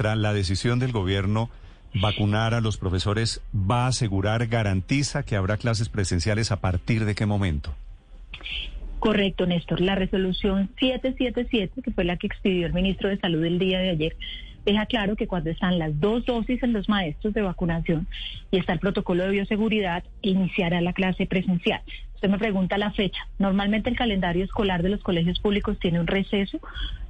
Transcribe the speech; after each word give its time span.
La 0.00 0.32
decisión 0.32 0.78
del 0.80 0.90
gobierno 0.92 1.48
vacunar 1.94 2.54
a 2.54 2.60
los 2.60 2.76
profesores 2.76 3.40
va 3.54 3.84
a 3.84 3.88
asegurar, 3.88 4.46
garantiza 4.48 5.22
que 5.22 5.36
habrá 5.36 5.56
clases 5.56 5.88
presenciales 5.88 6.50
a 6.50 6.60
partir 6.60 7.04
de 7.04 7.14
qué 7.14 7.24
momento. 7.24 7.72
Correcto, 8.98 9.46
Néstor. 9.46 9.80
La 9.80 9.94
resolución 9.94 10.70
777, 10.80 11.82
que 11.82 11.90
fue 11.92 12.04
la 12.04 12.16
que 12.16 12.26
expidió 12.26 12.66
el 12.66 12.72
ministro 12.72 13.08
de 13.08 13.18
Salud 13.18 13.44
el 13.44 13.58
día 13.58 13.78
de 13.78 13.90
ayer, 13.90 14.16
deja 14.64 14.86
claro 14.86 15.14
que 15.14 15.28
cuando 15.28 15.50
están 15.50 15.78
las 15.78 15.98
dos 16.00 16.26
dosis 16.26 16.62
en 16.62 16.72
los 16.72 16.88
maestros 16.88 17.32
de 17.32 17.42
vacunación 17.42 18.08
y 18.50 18.58
está 18.58 18.72
el 18.72 18.80
protocolo 18.80 19.22
de 19.22 19.30
bioseguridad, 19.30 20.02
iniciará 20.22 20.80
la 20.80 20.92
clase 20.92 21.26
presencial. 21.26 21.82
Usted 22.16 22.28
me 22.28 22.38
pregunta 22.38 22.78
la 22.78 22.90
fecha. 22.92 23.28
Normalmente 23.38 23.90
el 23.90 23.96
calendario 23.96 24.44
escolar 24.44 24.82
de 24.82 24.88
los 24.88 25.02
colegios 25.02 25.38
públicos 25.38 25.78
tiene 25.78 26.00
un 26.00 26.06
receso 26.06 26.58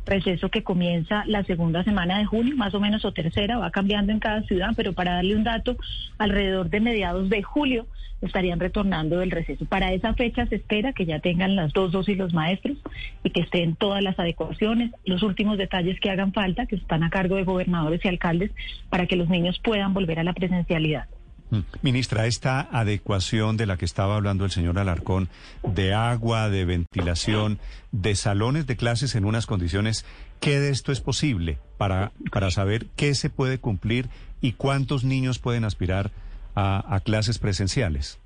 receso 0.07 0.48
que 0.48 0.62
comienza 0.62 1.25
la 1.27 1.45
segunda 1.45 1.84
semana 1.84 2.18
de 2.18 2.25
junio, 2.25 2.56
más 2.56 2.75
o 2.75 2.80
menos, 2.80 3.05
o 3.05 3.12
tercera, 3.12 3.59
va 3.59 3.70
cambiando 3.70 4.12
en 4.12 4.20
cada 4.20 4.43
ciudad, 4.43 4.70
pero 4.77 4.92
para 4.92 5.15
darle 5.15 5.37
un 5.37 5.45
dato, 5.45 5.77
alrededor 6.19 6.70
de 6.70 6.80
mediados 6.80 7.29
de 7.29 7.42
julio 7.42 7.87
estarían 8.23 8.60
retornando 8.60 9.19
del 9.19 9.30
receso. 9.30 9.66
Para 9.66 9.92
esa 9.92 10.15
fecha 10.15 10.46
se 10.46 10.56
espera 10.56 10.92
que 10.92 11.05
ya 11.05 11.19
tengan 11.19 11.56
las 11.56 11.73
dos 11.73 11.92
dosis 11.92 12.16
los 12.16 12.32
maestros 12.32 12.79
y 13.23 13.30
que 13.30 13.42
estén 13.42 13.77
todas 13.77 14.02
las 14.02 14.19
adecuaciones, 14.19 14.92
los 15.05 15.23
últimos 15.23 15.59
detalles 15.59 16.01
que 16.01 16.10
hagan 16.10 16.32
falta, 16.32 16.66
que 16.66 16.77
están 16.77 17.02
a 17.02 17.10
cargo 17.10 17.37
de 17.37 17.45
gobernadores 17.45 18.02
y 18.04 18.09
alcaldes, 18.09 18.52
para 18.88 19.07
que 19.07 19.16
los 19.16 19.29
niños 19.29 19.60
puedan 19.62 19.93
volver 19.93 20.18
a 20.18 20.24
la 20.24 20.32
presencialidad. 20.32 21.09
Mm. 21.50 21.60
Ministra, 21.82 22.27
esta 22.27 22.60
adecuación 22.60 23.56
de 23.56 23.66
la 23.66 23.77
que 23.77 23.84
estaba 23.84 24.16
hablando 24.16 24.45
el 24.45 24.50
señor 24.50 24.78
Alarcón, 24.78 25.28
de 25.62 25.95
agua, 25.95 26.48
de 26.48 26.64
ventilación, 26.64 27.59
de 27.92 28.14
salones 28.16 28.66
de 28.66 28.77
clases 28.77 29.14
en 29.14 29.24
unas 29.24 29.46
condiciones, 29.46 30.04
¿qué 30.40 30.59
de 30.59 30.70
esto 30.70 30.92
es 30.92 31.01
posible 31.01 31.59
para, 31.78 32.12
para 32.32 32.51
saber 32.51 32.87
qué 32.96 33.14
se 33.14 33.30
puede 33.30 33.59
cumplir 33.59 34.09
y 34.40 34.52
cuántos 34.52 35.04
niños 35.04 35.38
pueden 35.38 35.64
aspirar 35.64 36.10
a, 36.54 37.01
clases 37.04 37.38
presenciales? 37.38 38.18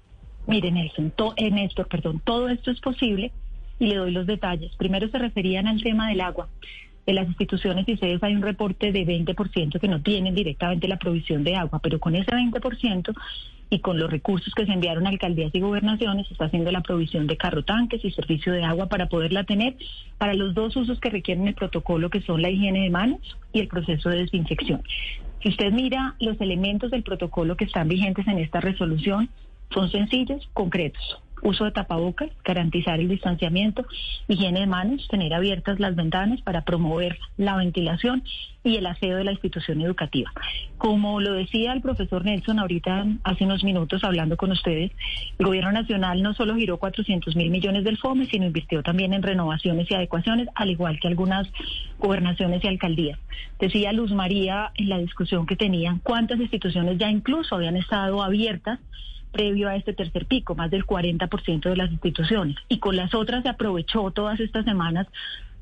Miren, 0.46 0.74
Nelson, 0.74 1.12
eh, 1.36 1.50
Néstor, 1.50 1.88
perdón, 1.88 2.20
todo 2.24 2.48
esto 2.48 2.70
es 2.70 2.80
posible 2.80 3.32
y 3.78 3.86
le 3.86 3.96
doy 3.96 4.12
los 4.12 4.26
detalles. 4.26 4.74
Primero 4.76 5.08
se 5.08 5.18
referían 5.18 5.66
al 5.66 5.82
tema 5.82 6.08
del 6.08 6.20
agua. 6.20 6.48
En 7.06 7.14
las 7.14 7.26
instituciones 7.26 7.88
y 7.88 7.96
sedes 7.96 8.22
hay 8.22 8.34
un 8.34 8.42
reporte 8.42 8.92
de 8.92 9.06
20% 9.06 9.80
que 9.80 9.88
no 9.88 10.02
tienen 10.02 10.34
directamente 10.34 10.86
la 10.86 10.98
provisión 10.98 11.44
de 11.44 11.56
agua, 11.56 11.80
pero 11.82 11.98
con 11.98 12.14
ese 12.14 12.30
20% 12.30 13.14
y 13.70 13.78
con 13.78 13.98
los 13.98 14.10
recursos 14.10 14.52
que 14.54 14.66
se 14.66 14.72
enviaron 14.72 15.06
a 15.06 15.10
alcaldías 15.10 15.54
y 15.54 15.60
gobernaciones, 15.60 16.26
se 16.26 16.34
está 16.34 16.46
haciendo 16.46 16.72
la 16.72 16.82
provisión 16.82 17.26
de 17.26 17.36
carro 17.36 17.64
tanques 17.64 18.04
y 18.04 18.10
servicio 18.10 18.52
de 18.52 18.64
agua 18.64 18.88
para 18.88 19.08
poderla 19.08 19.44
tener 19.44 19.76
para 20.18 20.34
los 20.34 20.54
dos 20.54 20.76
usos 20.76 20.98
que 21.00 21.08
requieren 21.08 21.48
el 21.48 21.54
protocolo, 21.54 22.10
que 22.10 22.20
son 22.20 22.42
la 22.42 22.50
higiene 22.50 22.82
de 22.82 22.90
manos 22.90 23.20
y 23.52 23.60
el 23.60 23.68
proceso 23.68 24.08
de 24.08 24.18
desinfección. 24.18 24.82
Si 25.42 25.48
usted 25.48 25.72
mira 25.72 26.16
los 26.20 26.40
elementos 26.40 26.90
del 26.90 27.02
protocolo 27.02 27.56
que 27.56 27.64
están 27.64 27.88
vigentes 27.88 28.26
en 28.26 28.38
esta 28.38 28.60
resolución, 28.60 29.30
son 29.72 29.88
sencillos, 29.90 30.48
concretos 30.52 31.22
uso 31.42 31.64
de 31.64 31.72
tapabocas, 31.72 32.30
garantizar 32.44 33.00
el 33.00 33.08
distanciamiento, 33.08 33.84
higiene 34.28 34.60
de 34.60 34.66
manos, 34.66 35.06
tener 35.08 35.34
abiertas 35.34 35.80
las 35.80 35.96
ventanas 35.96 36.40
para 36.42 36.62
promover 36.62 37.18
la 37.36 37.56
ventilación 37.56 38.22
y 38.62 38.76
el 38.76 38.86
aseo 38.86 39.16
de 39.16 39.24
la 39.24 39.32
institución 39.32 39.80
educativa. 39.80 40.32
Como 40.76 41.20
lo 41.20 41.32
decía 41.32 41.72
el 41.72 41.80
profesor 41.80 42.24
Nelson 42.24 42.58
ahorita 42.58 43.06
hace 43.24 43.44
unos 43.44 43.64
minutos 43.64 44.04
hablando 44.04 44.36
con 44.36 44.50
ustedes, 44.52 44.92
el 45.38 45.46
gobierno 45.46 45.72
nacional 45.72 46.22
no 46.22 46.34
solo 46.34 46.56
giró 46.56 46.78
400 46.78 47.36
mil 47.36 47.50
millones 47.50 47.84
del 47.84 47.98
FOME, 47.98 48.26
sino 48.26 48.46
invirtió 48.46 48.82
también 48.82 49.14
en 49.14 49.22
renovaciones 49.22 49.90
y 49.90 49.94
adecuaciones, 49.94 50.48
al 50.54 50.70
igual 50.70 51.00
que 51.00 51.08
algunas 51.08 51.48
gobernaciones 51.98 52.62
y 52.62 52.68
alcaldías. 52.68 53.18
Decía 53.58 53.92
Luz 53.92 54.12
María 54.12 54.72
en 54.74 54.88
la 54.88 54.98
discusión 54.98 55.46
que 55.46 55.56
tenían 55.56 55.98
cuántas 55.98 56.38
instituciones 56.38 56.98
ya 56.98 57.10
incluso 57.10 57.54
habían 57.54 57.76
estado 57.76 58.22
abiertas 58.22 58.78
previo 59.32 59.68
a 59.68 59.76
este 59.76 59.92
tercer 59.92 60.26
pico, 60.26 60.54
más 60.54 60.70
del 60.70 60.86
40% 60.86 61.62
de 61.62 61.76
las 61.76 61.90
instituciones. 61.90 62.56
Y 62.68 62.78
con 62.78 62.96
las 62.96 63.14
otras 63.14 63.42
se 63.42 63.48
aprovechó 63.48 64.10
todas 64.10 64.40
estas 64.40 64.64
semanas 64.64 65.06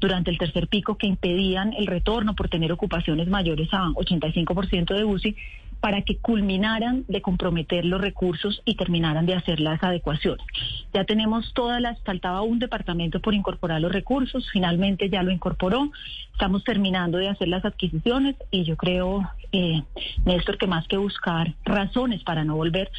durante 0.01 0.31
el 0.31 0.39
tercer 0.39 0.69
pico 0.69 0.97
que 0.97 1.07
impedían 1.07 1.73
el 1.73 1.87
retorno 1.87 2.35
por 2.35 2.49
tener 2.49 2.73
ocupaciones 2.73 3.29
mayores 3.29 3.69
a 3.73 3.89
85% 3.89 4.95
de 4.95 5.05
UCI 5.05 5.37
para 5.81 6.03
que 6.03 6.17
culminaran 6.17 7.05
de 7.07 7.23
comprometer 7.23 7.85
los 7.85 8.01
recursos 8.01 8.63
y 8.65 8.75
terminaran 8.75 9.27
de 9.27 9.35
hacer 9.35 9.61
las 9.61 9.83
adecuaciones. 9.83 10.45
Ya 10.93 11.05
tenemos 11.05 11.53
todas 11.55 11.81
las, 11.81 12.01
faltaba 12.03 12.43
un 12.43 12.59
departamento 12.59 13.21
por 13.21 13.35
incorporar 13.35 13.81
los 13.81 13.93
recursos, 13.93 14.49
finalmente 14.53 15.09
ya 15.09 15.23
lo 15.23 15.31
incorporó, 15.31 15.91
estamos 16.33 16.65
terminando 16.65 17.19
de 17.19 17.29
hacer 17.29 17.49
las 17.49 17.65
adquisiciones 17.65 18.35
y 18.51 18.65
yo 18.65 18.77
creo, 18.77 19.31
eh, 19.53 19.83
Néstor, 20.25 20.59
que 20.59 20.67
más 20.67 20.87
que 20.89 20.97
buscar 20.97 21.55
razones 21.65 22.23
para 22.25 22.45
no 22.45 22.57
volver, 22.57 22.91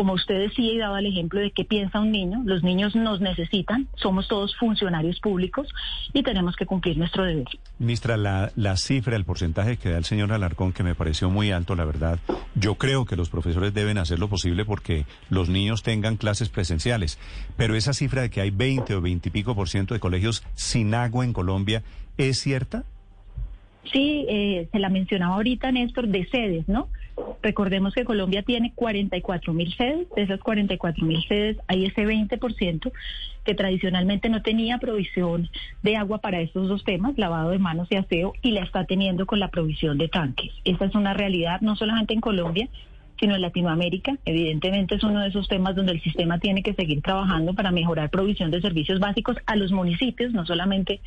como 0.00 0.14
usted 0.14 0.38
decía 0.38 0.72
y 0.72 0.78
daba 0.78 0.98
el 0.98 1.04
ejemplo 1.04 1.40
de 1.40 1.50
qué 1.50 1.62
piensa 1.62 2.00
un 2.00 2.10
niño, 2.10 2.40
los 2.46 2.62
niños 2.62 2.96
nos 2.96 3.20
necesitan, 3.20 3.86
somos 3.96 4.28
todos 4.28 4.56
funcionarios 4.56 5.20
públicos 5.20 5.68
y 6.14 6.22
tenemos 6.22 6.56
que 6.56 6.64
cumplir 6.64 6.96
nuestro 6.96 7.22
deber. 7.22 7.44
Ministra, 7.78 8.16
la, 8.16 8.50
la 8.56 8.78
cifra, 8.78 9.14
el 9.14 9.26
porcentaje 9.26 9.76
que 9.76 9.90
da 9.90 9.98
el 9.98 10.06
señor 10.06 10.32
Alarcón, 10.32 10.72
que 10.72 10.82
me 10.82 10.94
pareció 10.94 11.28
muy 11.28 11.50
alto, 11.50 11.76
la 11.76 11.84
verdad, 11.84 12.18
yo 12.54 12.76
creo 12.76 13.04
que 13.04 13.14
los 13.14 13.28
profesores 13.28 13.74
deben 13.74 13.98
hacer 13.98 14.18
lo 14.18 14.28
posible 14.28 14.64
porque 14.64 15.04
los 15.28 15.50
niños 15.50 15.82
tengan 15.82 16.16
clases 16.16 16.48
presenciales, 16.48 17.18
pero 17.58 17.76
esa 17.76 17.92
cifra 17.92 18.22
de 18.22 18.30
que 18.30 18.40
hay 18.40 18.50
20 18.50 18.94
o 18.94 19.02
20 19.02 19.28
y 19.28 19.32
pico 19.32 19.54
por 19.54 19.68
ciento 19.68 19.92
de 19.92 20.00
colegios 20.00 20.42
sin 20.54 20.94
agua 20.94 21.26
en 21.26 21.34
Colombia, 21.34 21.82
¿es 22.16 22.38
cierta? 22.38 22.84
Sí, 23.92 24.24
eh, 24.30 24.66
se 24.72 24.78
la 24.78 24.88
mencionaba 24.88 25.34
ahorita, 25.34 25.70
Néstor, 25.72 26.08
de 26.08 26.26
sedes, 26.30 26.66
¿no? 26.68 26.88
Recordemos 27.42 27.94
que 27.94 28.04
Colombia 28.04 28.42
tiene 28.42 28.72
44 28.74 29.52
mil 29.52 29.74
sedes, 29.76 30.08
de 30.14 30.22
esas 30.22 30.40
44 30.40 31.04
mil 31.04 31.22
sedes 31.26 31.56
hay 31.68 31.86
ese 31.86 32.06
20% 32.06 32.92
que 33.44 33.54
tradicionalmente 33.54 34.28
no 34.28 34.42
tenía 34.42 34.78
provisión 34.78 35.48
de 35.82 35.96
agua 35.96 36.18
para 36.18 36.40
estos 36.40 36.68
dos 36.68 36.84
temas, 36.84 37.16
lavado 37.16 37.50
de 37.50 37.58
manos 37.58 37.88
y 37.90 37.96
aseo, 37.96 38.34
y 38.42 38.52
la 38.52 38.62
está 38.62 38.84
teniendo 38.84 39.26
con 39.26 39.40
la 39.40 39.48
provisión 39.48 39.98
de 39.98 40.08
tanques. 40.08 40.52
Esta 40.64 40.84
es 40.84 40.94
una 40.94 41.14
realidad 41.14 41.60
no 41.60 41.76
solamente 41.76 42.14
en 42.14 42.20
Colombia, 42.20 42.68
sino 43.18 43.34
en 43.34 43.42
Latinoamérica. 43.42 44.16
Evidentemente 44.24 44.94
es 44.94 45.04
uno 45.04 45.20
de 45.20 45.28
esos 45.28 45.46
temas 45.48 45.76
donde 45.76 45.92
el 45.92 46.02
sistema 46.02 46.38
tiene 46.38 46.62
que 46.62 46.74
seguir 46.74 47.02
trabajando 47.02 47.54
para 47.54 47.70
mejorar 47.70 48.10
provisión 48.10 48.50
de 48.50 48.60
servicios 48.60 48.98
básicos 48.98 49.36
a 49.46 49.56
los 49.56 49.72
municipios, 49.72 50.32
no 50.32 50.46
solamente 50.46 51.00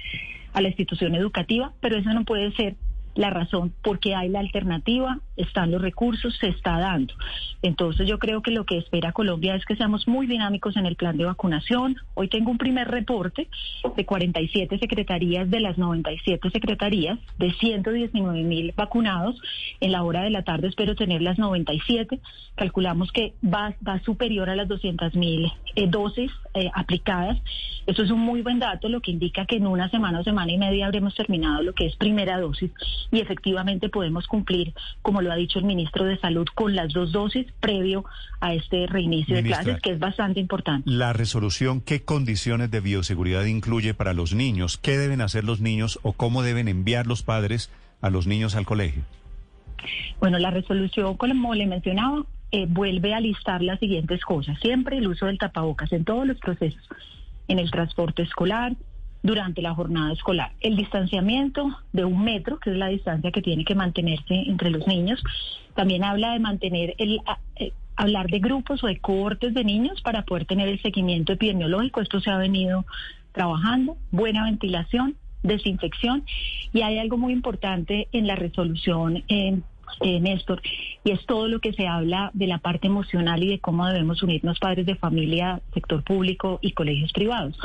a 0.54 0.62
la 0.62 0.68
institución 0.68 1.16
educativa, 1.16 1.74
pero 1.82 1.98
eso 1.98 2.14
no 2.14 2.24
puede 2.24 2.52
ser 2.54 2.76
la 3.16 3.30
razón 3.30 3.74
porque 3.84 4.16
hay 4.16 4.30
la 4.30 4.40
alternativa, 4.40 5.20
están 5.38 5.72
los 5.72 5.82
recursos, 5.82 6.36
se 6.38 6.48
está 6.48 6.80
dando. 6.80 7.14
Entonces 7.62 8.08
yo 8.08 8.20
creo 8.20 8.42
que 8.42 8.52
lo 8.52 8.66
que 8.66 8.78
espera 8.78 9.12
Colombia 9.12 9.56
es 9.56 9.66
que 9.66 9.76
seamos 9.76 10.08
muy 10.08 10.28
dinámicos 10.28 10.78
en 10.78 10.86
el 10.86 10.96
plan 10.96 11.18
de 11.18 11.26
vacunación. 11.26 11.96
Hoy 12.14 12.28
tengo 12.28 12.52
un 12.52 12.58
primer 12.58 12.90
reporte 12.90 13.48
de 13.96 14.06
47 14.06 14.78
secretarías 14.80 15.50
de 15.50 15.60
las 15.60 15.78
97 15.78 16.50
secretarías 16.52 17.20
de 17.38 17.52
119 17.54 18.44
mil 18.44 18.74
vacunados. 18.76 19.42
En 19.80 19.92
la 19.92 20.04
hora 20.04 20.22
de 20.22 20.30
la 20.30 20.44
tarde 20.44 20.68
espero 20.68 20.96
tener 20.96 21.22
las 21.22 21.40
97. 21.40 22.20
Calculamos 22.56 23.12
que 23.12 23.34
va, 23.44 23.76
va 23.88 24.00
superior 24.02 24.50
a 24.50 24.56
las 24.56 24.68
200 24.68 25.16
mil 25.16 25.52
eh, 25.76 25.88
dosis 25.88 26.32
eh, 26.54 26.70
aplicadas. 26.74 27.40
Eso 27.86 28.04
es 28.04 28.12
un 28.12 28.20
muy 28.20 28.42
buen 28.42 28.60
dato, 28.60 28.88
lo 28.88 29.02
que 29.02 29.12
indica 29.12 29.46
que 29.46 29.58
en 29.58 29.68
una 29.68 29.90
semana 29.90 30.20
o 30.20 30.24
semana 30.24 30.52
y 30.52 30.58
media 30.58 30.86
habremos 30.86 31.16
terminado 31.16 31.64
lo 31.64 31.74
que 31.74 31.86
es 31.86 31.96
primera 31.98 32.40
dosis 32.40 32.72
y 33.12 33.20
efectivamente 33.20 33.90
podemos 33.90 34.28
cumplir, 34.28 34.74
como 35.02 35.22
lo 35.24 35.32
ha 35.32 35.36
dicho 35.36 35.60
el 35.60 35.66
ministro 35.66 36.06
de 36.06 36.18
Salud, 36.18 36.46
con 36.54 36.76
las 36.76 36.94
dos 36.94 37.12
dosis 37.12 37.48
previo 37.60 38.06
a 38.40 38.54
este 38.54 38.86
reinicio 38.88 39.36
de 39.36 39.44
clases, 39.44 39.82
que 39.82 39.92
es 39.92 40.00
bastante 40.00 40.40
importante. 40.40 40.90
La 40.90 41.14
resolución, 41.14 41.82
¿qué 41.82 42.04
condiciones 42.04 42.70
de 42.70 42.82
bioseguridad 42.82 43.46
incluye 43.46 43.94
para 43.94 44.14
los 44.14 44.34
niños? 44.34 44.78
¿Qué 44.78 44.98
deben 44.98 45.22
hacer 45.22 45.44
los 45.44 45.62
niños 45.62 46.00
o 46.04 46.14
cómo 46.14 46.44
deben 46.44 46.68
enviar 46.68 47.08
los 47.08 47.24
padres 47.24 47.72
a 48.02 48.10
los 48.10 48.28
niños 48.28 48.56
al 48.56 48.66
colegio? 48.66 49.04
Bueno, 50.20 50.40
la 50.40 50.52
resolución, 50.52 51.18
como 51.18 51.56
le 51.56 51.66
mencionaba, 51.68 52.26
eh, 52.52 52.66
vuelve 52.68 53.14
a 53.14 53.20
listar 53.20 53.62
las 53.62 53.80
siguientes 53.80 54.22
cosas. 54.22 54.60
Siempre 54.60 54.98
el 54.98 55.08
uso 55.08 55.26
del 55.26 55.38
tapabocas 55.38 55.92
en 55.92 56.06
todos 56.06 56.28
los 56.28 56.38
procesos, 56.38 56.84
en 57.48 57.60
el 57.60 57.72
transporte 57.72 58.22
escolar, 58.22 58.76
durante 59.24 59.62
la 59.62 59.74
jornada 59.74 60.14
escolar. 60.14 60.52
El 60.60 60.76
distanciamiento 60.76 61.68
de 61.94 62.06
un 62.06 62.24
metro, 62.24 62.60
que 62.60 62.70
es 62.70 62.78
la 62.78 62.88
distancia 62.88 63.32
que 63.32 63.42
tiene 63.42 63.66
que 63.66 63.74
mantenerse 63.74 64.36
entre 64.36 64.70
los 64.70 64.86
niños, 64.86 65.24
también 65.74 66.04
habla 66.04 66.34
de 66.34 66.40
mantener 66.40 66.94
el... 66.98 67.20
Eh, 67.56 67.72
hablar 67.96 68.26
de 68.28 68.40
grupos 68.40 68.84
o 68.84 68.88
de 68.88 68.98
cohortes 68.98 69.54
de 69.54 69.64
niños 69.64 70.02
para 70.02 70.24
poder 70.24 70.46
tener 70.46 70.68
el 70.68 70.82
seguimiento 70.82 71.34
epidemiológico. 71.34 72.02
Esto 72.02 72.20
se 72.22 72.32
ha 72.32 72.38
venido 72.38 72.86
trabajando, 73.34 73.98
buena 74.12 74.46
ventilación, 74.46 75.16
desinfección 75.44 76.24
y 76.74 76.82
hay 76.82 76.98
algo 76.98 77.18
muy 77.18 77.34
importante 77.34 78.08
en 78.12 78.28
la 78.28 78.36
resolución. 78.36 79.24
Eh, 79.28 79.60
eh, 80.02 80.20
Néstor, 80.20 80.62
y 81.04 81.12
es 81.12 81.24
todo 81.28 81.48
lo 81.48 81.60
que 81.60 81.72
se 81.74 81.88
habla 81.88 82.32
de 82.34 82.48
la 82.48 82.58
parte 82.58 82.88
emocional 82.88 83.44
y 83.44 83.50
de 83.50 83.60
cómo 83.60 83.86
debemos 83.86 84.24
unirnos 84.24 84.58
padres 84.58 84.88
de 84.88 84.96
familia, 84.96 85.62
sector 85.72 86.04
público 86.04 86.58
y 86.64 86.72
colegios 86.72 87.14
privados. 87.14 87.56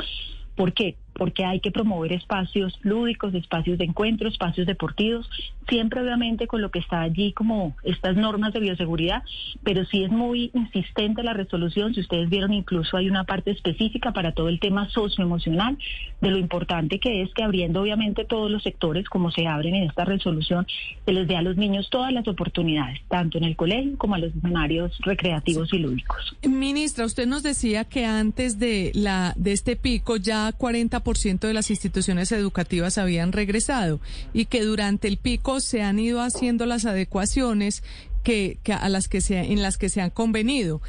¿Por 0.55 0.73
qué? 0.73 0.95
Porque 1.19 1.43
hay 1.43 1.59
que 1.59 1.69
promover 1.69 2.13
espacios 2.13 2.79
lúdicos, 2.81 3.35
espacios 3.35 3.77
de 3.77 3.83
encuentro, 3.83 4.29
espacios 4.29 4.65
deportivos, 4.65 5.29
siempre 5.67 6.01
obviamente 6.01 6.47
con 6.47 6.61
lo 6.61 6.71
que 6.71 6.79
está 6.79 7.01
allí 7.01 7.33
como 7.33 7.75
estas 7.83 8.15
normas 8.15 8.53
de 8.53 8.61
bioseguridad, 8.61 9.21
pero 9.61 9.85
sí 9.85 10.03
es 10.05 10.09
muy 10.09 10.49
insistente 10.53 11.21
la 11.21 11.33
resolución, 11.33 11.93
si 11.93 11.99
ustedes 11.99 12.29
vieron 12.29 12.53
incluso 12.53 12.95
hay 12.95 13.09
una 13.09 13.25
parte 13.25 13.51
específica 13.51 14.13
para 14.13 14.31
todo 14.31 14.47
el 14.47 14.61
tema 14.61 14.89
socioemocional, 14.89 15.77
de 16.21 16.31
lo 16.31 16.37
importante 16.37 16.99
que 16.99 17.21
es 17.21 17.33
que 17.33 17.43
abriendo 17.43 17.81
obviamente 17.81 18.23
todos 18.23 18.49
los 18.49 18.63
sectores 18.63 19.07
como 19.09 19.29
se 19.29 19.45
abren 19.45 19.75
en 19.75 19.89
esta 19.89 20.05
resolución, 20.05 20.65
se 21.05 21.11
les 21.11 21.27
dé 21.27 21.35
a 21.35 21.41
los 21.41 21.57
niños 21.57 21.89
todas 21.89 22.13
las 22.13 22.27
oportunidades, 22.27 23.01
tanto 23.09 23.37
en 23.37 23.43
el 23.43 23.57
colegio 23.57 23.97
como 23.97 24.15
a 24.15 24.19
los 24.19 24.33
escenarios 24.33 24.97
recreativos 25.01 25.73
y 25.73 25.79
lúdicos. 25.79 26.37
Ministra, 26.47 27.05
usted 27.05 27.27
nos 27.27 27.43
decía 27.43 27.83
que 27.83 28.05
antes 28.05 28.57
de 28.57 28.91
la 28.95 29.33
de 29.35 29.51
este 29.51 29.75
pico 29.75 30.15
ya 30.15 30.53
40 30.53 31.03
ciento 31.17 31.47
de 31.47 31.53
las 31.53 31.69
instituciones 31.69 32.31
educativas 32.31 32.97
habían 32.97 33.31
regresado 33.31 33.99
y 34.33 34.45
que 34.45 34.63
durante 34.63 35.07
el 35.07 35.17
pico 35.17 35.59
se 35.59 35.81
han 35.81 35.99
ido 35.99 36.21
haciendo 36.21 36.65
las 36.65 36.85
adecuaciones 36.85 37.83
que, 38.23 38.59
a 38.71 38.89
las 38.89 39.07
que 39.07 39.21
se, 39.21 39.39
en 39.39 39.61
las 39.61 39.77
que 39.77 39.89
se 39.89 40.01
han 40.01 40.09
convenido. 40.09 40.81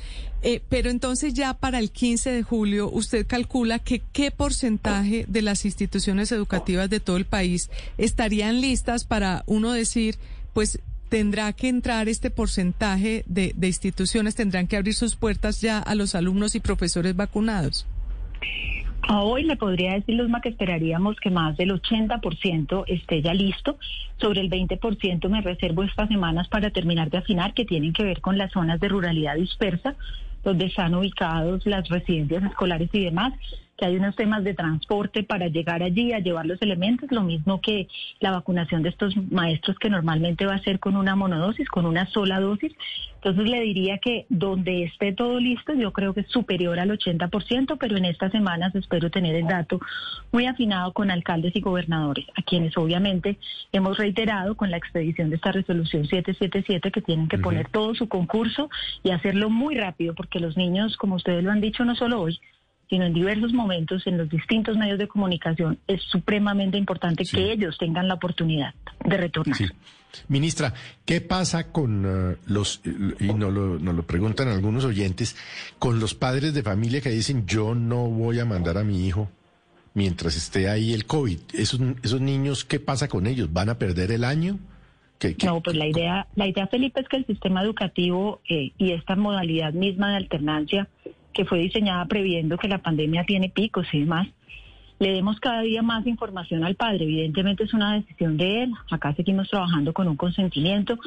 Eh, 0.42 0.62
pero 0.68 0.90
entonces 0.90 1.34
ya 1.34 1.54
para 1.54 1.78
el 1.78 1.90
15 1.90 2.30
de 2.30 2.42
julio, 2.42 2.90
usted 2.90 3.26
calcula 3.26 3.78
que 3.78 4.00
qué 4.12 4.30
porcentaje 4.30 5.26
de 5.28 5.42
las 5.42 5.64
instituciones 5.64 6.32
educativas 6.32 6.88
de 6.88 7.00
todo 7.00 7.18
el 7.18 7.26
país 7.26 7.70
estarían 7.98 8.60
listas 8.60 9.04
para 9.04 9.44
uno 9.46 9.72
decir, 9.72 10.16
pues 10.54 10.80
tendrá 11.10 11.52
que 11.52 11.68
entrar 11.68 12.08
este 12.08 12.30
porcentaje 12.30 13.24
de, 13.26 13.52
de 13.54 13.66
instituciones, 13.66 14.34
tendrán 14.34 14.66
que 14.66 14.76
abrir 14.76 14.94
sus 14.94 15.16
puertas 15.16 15.60
ya 15.60 15.78
a 15.78 15.94
los 15.94 16.14
alumnos 16.14 16.54
y 16.54 16.60
profesores 16.60 17.14
vacunados. 17.14 17.86
Hoy 19.08 19.44
le 19.44 19.56
podría 19.56 19.94
decir, 19.94 20.14
Luzma, 20.14 20.40
que 20.40 20.50
esperaríamos 20.50 21.16
que 21.20 21.30
más 21.30 21.56
del 21.56 21.70
80% 21.72 22.84
esté 22.86 23.22
ya 23.22 23.34
listo. 23.34 23.78
Sobre 24.18 24.40
el 24.40 24.50
20% 24.50 25.28
me 25.28 25.40
reservo 25.40 25.82
estas 25.82 26.08
semanas 26.08 26.48
para 26.48 26.70
terminar 26.70 27.10
de 27.10 27.18
afinar, 27.18 27.54
que 27.54 27.64
tienen 27.64 27.92
que 27.92 28.04
ver 28.04 28.20
con 28.20 28.38
las 28.38 28.52
zonas 28.52 28.78
de 28.78 28.88
ruralidad 28.88 29.36
dispersa, 29.36 29.96
donde 30.44 30.66
están 30.66 30.94
ubicados 30.94 31.66
las 31.66 31.88
residencias 31.88 32.44
escolares 32.44 32.90
y 32.92 33.04
demás 33.04 33.32
que 33.80 33.86
hay 33.86 33.96
unos 33.96 34.14
temas 34.14 34.44
de 34.44 34.52
transporte 34.52 35.22
para 35.22 35.48
llegar 35.48 35.82
allí 35.82 36.12
a 36.12 36.18
llevar 36.18 36.44
los 36.44 36.60
elementos, 36.60 37.10
lo 37.10 37.22
mismo 37.22 37.62
que 37.62 37.88
la 38.20 38.30
vacunación 38.30 38.82
de 38.82 38.90
estos 38.90 39.16
maestros 39.30 39.78
que 39.78 39.88
normalmente 39.88 40.44
va 40.44 40.56
a 40.56 40.62
ser 40.62 40.78
con 40.78 40.96
una 40.96 41.16
monodosis, 41.16 41.66
con 41.70 41.86
una 41.86 42.04
sola 42.10 42.40
dosis. 42.40 42.72
Entonces 43.14 43.48
le 43.48 43.62
diría 43.62 43.96
que 43.96 44.26
donde 44.28 44.84
esté 44.84 45.12
todo 45.12 45.40
listo, 45.40 45.72
yo 45.72 45.94
creo 45.94 46.12
que 46.12 46.20
es 46.20 46.28
superior 46.28 46.78
al 46.78 46.90
80%, 46.90 47.78
pero 47.80 47.96
en 47.96 48.04
estas 48.04 48.32
semanas 48.32 48.74
espero 48.74 49.10
tener 49.10 49.34
el 49.34 49.46
dato 49.46 49.80
muy 50.30 50.44
afinado 50.44 50.92
con 50.92 51.10
alcaldes 51.10 51.56
y 51.56 51.60
gobernadores, 51.62 52.26
a 52.36 52.42
quienes 52.42 52.76
obviamente 52.76 53.38
hemos 53.72 53.96
reiterado 53.96 54.56
con 54.56 54.70
la 54.70 54.76
expedición 54.76 55.30
de 55.30 55.36
esta 55.36 55.52
resolución 55.52 56.04
777 56.04 56.90
que 56.90 57.00
tienen 57.00 57.28
que 57.28 57.38
poner 57.38 57.70
todo 57.70 57.94
su 57.94 58.08
concurso 58.08 58.68
y 59.02 59.10
hacerlo 59.10 59.48
muy 59.48 59.74
rápido, 59.74 60.14
porque 60.14 60.38
los 60.38 60.58
niños, 60.58 60.98
como 60.98 61.14
ustedes 61.14 61.42
lo 61.42 61.50
han 61.50 61.62
dicho, 61.62 61.86
no 61.86 61.94
solo 61.94 62.20
hoy, 62.20 62.38
sino 62.90 63.06
en 63.06 63.14
diversos 63.14 63.52
momentos 63.52 64.04
en 64.06 64.18
los 64.18 64.28
distintos 64.28 64.76
medios 64.76 64.98
de 64.98 65.06
comunicación, 65.06 65.78
es 65.86 66.02
supremamente 66.02 66.76
importante 66.76 67.24
que 67.24 67.52
ellos 67.52 67.78
tengan 67.78 68.08
la 68.08 68.14
oportunidad 68.14 68.74
de 69.04 69.16
retornar. 69.16 69.56
Ministra, 70.26 70.74
¿qué 71.04 71.20
pasa 71.20 71.70
con 71.70 72.04
uh, 72.04 72.36
los, 72.46 72.82
y 72.84 73.32
nos 73.32 73.52
lo, 73.52 73.78
nos 73.78 73.94
lo 73.94 74.02
preguntan 74.02 74.48
algunos 74.48 74.84
oyentes, 74.84 75.36
con 75.78 76.00
los 76.00 76.16
padres 76.16 76.52
de 76.52 76.64
familia 76.64 77.00
que 77.00 77.10
dicen 77.10 77.46
yo 77.46 77.76
no 77.76 78.08
voy 78.08 78.40
a 78.40 78.44
mandar 78.44 78.76
a 78.76 78.82
mi 78.82 79.06
hijo 79.06 79.30
mientras 79.94 80.36
esté 80.36 80.68
ahí 80.68 80.92
el 80.92 81.06
COVID? 81.06 81.38
¿Esos, 81.54 81.80
esos 82.02 82.20
niños, 82.20 82.64
qué 82.64 82.80
pasa 82.80 83.06
con 83.06 83.28
ellos? 83.28 83.52
¿Van 83.52 83.68
a 83.68 83.78
perder 83.78 84.10
el 84.10 84.24
año? 84.24 84.58
No, 85.44 85.60
pues 85.60 85.76
la 85.76 85.86
idea, 85.86 86.26
la 86.34 86.48
idea, 86.48 86.66
Felipe, 86.66 87.00
es 87.00 87.08
que 87.08 87.18
el 87.18 87.26
sistema 87.26 87.62
educativo 87.62 88.40
eh, 88.48 88.72
y 88.78 88.92
esta 88.92 89.16
modalidad 89.16 89.74
misma 89.74 90.10
de 90.10 90.16
alternancia 90.16 90.88
que 91.32 91.44
fue 91.44 91.58
diseñada 91.58 92.04
previendo 92.06 92.58
que 92.58 92.68
la 92.68 92.78
pandemia 92.78 93.24
tiene 93.24 93.48
picos 93.48 93.86
y 93.92 94.00
demás, 94.00 94.28
le 95.00 95.12
demos 95.12 95.40
cada 95.40 95.62
día 95.62 95.80
más 95.80 96.06
información 96.06 96.62
al 96.62 96.74
padre. 96.74 97.04
Evidentemente 97.04 97.64
es 97.64 97.72
una 97.72 97.94
decisión 97.94 98.36
de 98.36 98.64
él. 98.64 98.72
Acá 98.90 99.14
seguimos 99.14 99.48
trabajando 99.48 99.94
con 99.94 100.06
un 100.08 100.16
consentimiento. 100.16 100.98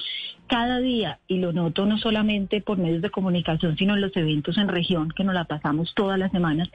Cada 0.48 0.80
día, 0.80 1.20
y 1.28 1.38
lo 1.38 1.54
noto 1.54 1.86
no 1.86 2.00
solamente 2.00 2.60
por 2.60 2.80
medios 2.80 3.04
de 3.04 3.12
comunicación, 3.12 3.78
sino 3.78 3.94
en 3.94 4.02
los 4.02 4.16
eventos 4.18 4.58
en 4.58 4.68
región, 4.68 5.10
que 5.16 5.24
nos 5.24 5.36
la 5.36 5.46
pasamos 5.46 5.94
todas 5.94 6.18
las 6.18 6.32
semanas, 6.32 6.72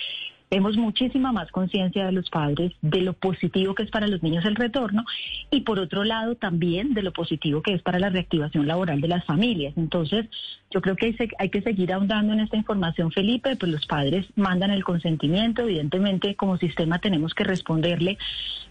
vemos 0.51 0.77
muchísima 0.77 1.33
más 1.33 1.51
conciencia 1.51 2.07
de 2.07 2.13
los 2.13 2.31
padres 2.31 2.73
de 2.81 3.01
lo 3.03 3.13
positivo 3.13 3.75
que 3.75 3.83
es 3.83 3.91
para 3.91 4.07
los 4.07 4.23
niños 4.23 4.45
el 4.45 4.57
retorno 4.57 5.05
y 5.51 5.61
por 5.61 5.79
otro 5.79 6.05
lado 6.05 6.37
también 6.37 6.95
de 6.95 7.03
lo 7.03 7.13
positivo 7.13 7.63
que 7.63 7.75
es 7.75 7.83
para 7.83 7.99
la 7.99 8.09
reactivación 8.09 8.67
laboral 8.67 9.01
de 9.01 9.09
las 9.09 9.25
familias. 9.25 9.75
Entonces, 9.77 10.27
yo 10.71 10.83
creo 10.83 10.97
que 10.97 11.15
hay, 11.39 11.49
que 11.49 11.63
seguir 11.63 11.93
ahondando 11.93 12.35
en 12.35 12.41
esta 12.41 12.57
información, 12.57 13.11
Felipe, 13.11 13.57
pues 13.57 13.73
los 13.73 13.87
padres 13.87 14.27
mandan 14.37 14.71
el 14.71 14.85
consentimiento, 14.85 15.63
evidentemente 15.63 16.37
como 16.37 16.59
sistema 16.59 16.99
tenemos 16.99 17.33
que 17.33 17.45
responderle 17.45 18.19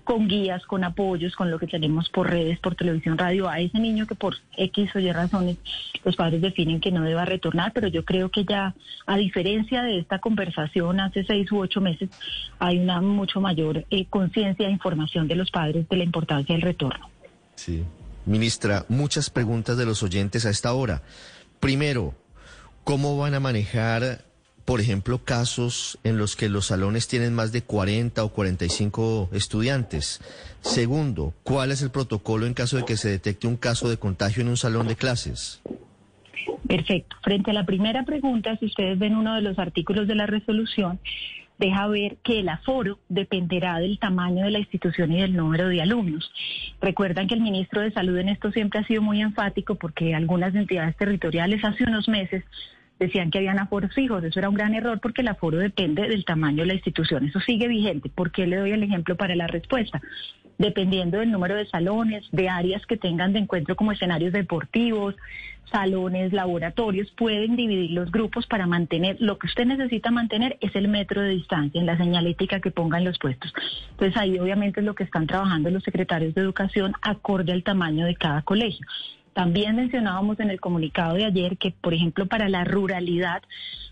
con 0.04 0.28
guías, 0.28 0.64
con 0.66 0.84
apoyos, 0.84 1.36
con 1.36 1.50
lo 1.50 1.58
que 1.58 1.66
tenemos 1.66 2.10
por 2.10 2.30
redes, 2.30 2.60
por 2.60 2.76
televisión, 2.76 3.18
radio, 3.18 3.50
a 3.50 3.60
ese 3.60 3.80
niño 3.80 4.06
que 4.06 4.14
por 4.14 4.36
X 4.56 4.96
o 4.96 5.00
Y 5.00 5.12
razones 5.12 5.58
los 6.06 6.16
padres 6.16 6.42
definen 6.42 6.80
que 6.80 6.92
no 6.92 7.02
deba 7.04 7.26
retornar, 7.26 7.74
pero 7.74 7.88
yo 7.88 8.06
creo 8.06 8.30
que 8.30 8.46
ya, 8.46 8.76
a 9.08 9.18
diferencia 9.18 9.82
de 9.82 9.98
esta 9.98 10.20
conversación 10.20 11.00
hace 11.00 11.24
seis 11.24 11.52
u 11.52 11.58
ocho 11.58 11.82
meses, 11.82 12.10
hay 12.60 12.78
una 12.78 13.02
mucho 13.02 13.42
mayor 13.42 13.86
eh, 13.90 14.06
conciencia 14.06 14.68
e 14.68 14.72
información 14.72 15.28
de 15.28 15.36
los 15.36 15.50
padres 15.50 15.90
de 15.90 15.98
la 15.98 16.04
importancia 16.04 16.54
del 16.54 16.62
retorno. 16.62 17.10
Sí. 17.56 17.84
Ministra, 18.28 18.86
muchas 18.90 19.30
preguntas 19.30 19.78
de 19.78 19.86
los 19.86 20.04
oyentes 20.04 20.46
a 20.46 20.50
esta 20.50 20.74
hora. 20.74 21.02
Primero, 21.60 22.14
¿cómo 22.84 23.18
van 23.18 23.34
a 23.34 23.40
manejar 23.40 24.26
por 24.68 24.82
ejemplo, 24.82 25.20
casos 25.20 25.98
en 26.04 26.18
los 26.18 26.36
que 26.36 26.50
los 26.50 26.66
salones 26.66 27.08
tienen 27.08 27.34
más 27.34 27.54
de 27.54 27.62
40 27.62 28.22
o 28.22 28.34
45 28.34 29.30
estudiantes? 29.32 30.20
Segundo, 30.60 31.34
¿cuál 31.44 31.72
es 31.72 31.82
el 31.82 31.90
protocolo 31.90 32.46
en 32.46 32.54
caso 32.54 32.76
de 32.76 32.84
que 32.84 32.98
se 32.98 33.08
detecte 33.08 33.48
un 33.48 33.56
caso 33.56 33.90
de 33.90 33.96
contagio 33.96 34.42
en 34.42 34.50
un 34.50 34.58
salón 34.58 34.90
de 34.90 34.98
clases? 34.98 35.62
Perfecto. 36.68 37.16
Frente 37.24 37.52
a 37.52 37.54
la 37.54 37.66
primera 37.66 38.04
pregunta, 38.04 38.58
si 38.58 38.66
ustedes 38.66 39.00
ven 39.00 39.16
uno 39.16 39.36
de 39.36 39.42
los 39.42 39.58
artículos 39.58 40.06
de 40.06 40.16
la 40.16 40.26
resolución, 40.26 41.00
deja 41.58 41.88
ver 41.88 42.18
que 42.24 42.40
el 42.40 42.50
aforo 42.50 43.00
dependerá 43.10 43.80
del 43.80 44.00
tamaño 44.00 44.46
de 44.46 44.52
la 44.52 44.60
institución 44.60 45.12
y 45.12 45.22
del 45.22 45.36
número 45.36 45.68
de 45.68 45.82
alumnos. 45.82 46.32
Recuerdan 46.82 47.28
que 47.28 47.36
el 47.36 47.42
ministro 47.42 47.82
de 47.82 47.92
Salud 47.92 48.18
en 48.18 48.30
esto 48.30 48.52
siempre 48.52 48.80
ha 48.80 48.84
sido 48.84 49.02
muy 49.02 49.22
enfático 49.22 49.76
porque 49.76 50.16
algunas 50.16 50.54
entidades 50.56 50.96
territoriales 50.98 51.64
hace 51.64 51.84
unos 51.84 52.08
meses 52.08 52.44
decían 53.00 53.32
que 53.32 53.40
habían 53.40 53.60
aforos 53.60 53.94
fijos. 53.94 54.24
Eso 54.24 54.40
era 54.40 54.50
un 54.50 54.56
gran 54.56 54.74
error 54.74 55.00
porque 55.00 55.22
el 55.22 55.28
aforo 55.28 55.58
depende 55.58 56.08
del 56.08 56.26
tamaño 56.26 56.64
de 56.64 56.68
la 56.68 56.74
institución. 56.74 57.26
Eso 57.26 57.40
sigue 57.40 57.68
vigente. 57.68 58.10
¿Por 58.10 58.32
qué 58.32 58.48
le 58.48 58.58
doy 58.58 58.72
el 58.72 58.84
ejemplo 58.84 59.16
para 59.16 59.36
la 59.36 59.48
respuesta? 59.48 60.02
Dependiendo 60.58 61.20
del 61.20 61.32
número 61.32 61.56
de 61.56 61.68
salones, 61.68 62.26
de 62.32 62.50
áreas 62.50 62.86
que 62.86 62.98
tengan 62.98 63.34
de 63.34 63.40
encuentro 63.40 63.76
como 63.76 63.92
escenarios 63.92 64.34
deportivos, 64.34 65.16
salones, 65.72 66.34
laboratorios, 66.34 67.12
pueden 67.12 67.56
dividir 67.56 67.92
los 67.92 68.12
grupos 68.12 68.48
para 68.48 68.66
mantener, 68.66 69.18
lo 69.20 69.38
que 69.38 69.48
usted 69.48 69.66
necesita 69.66 70.12
mantener 70.12 70.58
es 70.62 70.76
el 70.76 70.88
metro 70.88 71.22
de 71.22 71.30
distancia 71.30 71.80
en 71.80 71.86
la 71.86 71.98
señalética 71.98 72.60
que 72.60 72.72
pongan 72.72 73.04
los 73.04 73.20
puestos. 73.20 73.54
Entonces 73.92 74.18
ahí 74.18 74.40
obviamente 74.40 74.80
es 74.80 74.86
lo 74.86 74.96
que 74.96 75.04
están 75.04 75.28
trabajando 75.28 75.70
los 75.70 75.84
secretarios 75.84 76.34
de 76.34 76.42
educación 76.42 76.94
acorde 77.02 77.52
al 77.52 77.64
tamaño 77.64 78.06
de 78.06 78.16
cada 78.16 78.42
colegio. 78.42 78.88
También 79.38 79.76
mencionábamos 79.76 80.40
en 80.40 80.50
el 80.50 80.60
comunicado 80.60 81.14
de 81.14 81.26
ayer 81.26 81.60
que, 81.60 81.70
por 81.70 81.94
ejemplo, 81.94 82.26
para 82.26 82.50
la 82.50 82.64
ruralidad, 82.64 83.44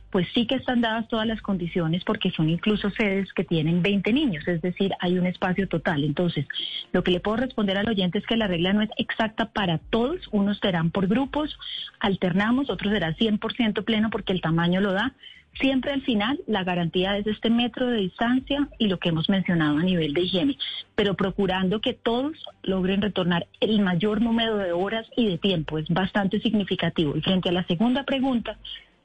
pues 0.09 0.27
sí 0.33 0.47
que 0.47 0.55
están 0.55 0.81
dadas 0.81 1.07
todas 1.07 1.27
las 1.27 1.39
condiciones 1.39 2.03
porque 2.03 2.31
son 2.31 2.49
incluso 2.49 2.89
sedes 2.89 3.31
que 3.31 3.43
tienen 3.43 3.83
20 3.83 4.11
niños, 4.11 4.47
es 4.47 4.59
decir, 4.63 4.93
hay 4.99 5.19
un 5.19 5.27
espacio 5.27 5.67
total. 5.67 6.03
Entonces, 6.03 6.47
lo 6.93 7.03
que 7.03 7.11
le 7.11 7.19
puedo 7.19 7.37
responder 7.37 7.77
al 7.77 7.87
oyente 7.87 8.17
es 8.17 8.25
que 8.25 8.37
la 8.37 8.47
regla 8.47 8.73
no 8.73 8.81
es 8.81 8.89
exacta 8.97 9.51
para 9.51 9.77
todos, 9.77 10.19
unos 10.31 10.57
serán 10.57 10.89
por 10.89 11.05
grupos, 11.05 11.59
alternamos, 11.99 12.71
otros 12.71 12.91
será 12.91 13.15
100% 13.15 13.83
pleno 13.83 14.09
porque 14.09 14.33
el 14.33 14.41
tamaño 14.41 14.81
lo 14.81 14.93
da, 14.93 15.13
Siempre 15.59 15.93
al 15.93 16.01
final 16.01 16.39
la 16.47 16.65
garantía 16.65 17.17
es 17.17 17.25
este 17.27 17.50
metro 17.50 17.88
de 17.88 18.00
distancia 18.00 18.67
y 18.77 18.88
lo 18.88 19.00
que 19.00 19.09
hemos 19.09 19.29
mencionado 19.29 19.77
a 19.77 19.83
nivel 19.83 20.13
de 20.13 20.24
higiene, 20.24 20.57
pero 20.95 21.13
procurando 21.13 21.79
que 21.79 21.93
todos 21.93 22.33
logren 22.63 23.01
retornar 23.01 23.47
el 23.62 23.79
mayor 23.79 24.21
número 24.21 24.57
de 24.57 24.74
horas 24.74 25.07
y 25.15 25.27
de 25.27 25.38
tiempo. 25.38 25.77
Es 25.77 25.88
bastante 25.88 26.41
significativo. 26.41 27.15
Y 27.15 27.21
frente 27.21 27.50
a 27.50 27.53
la 27.53 27.63
segunda 27.67 28.03
pregunta, 28.03 28.57